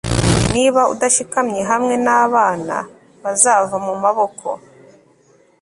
[0.53, 2.77] niba udashikamye hamwe nabana,
[3.23, 4.47] bazava mumaboko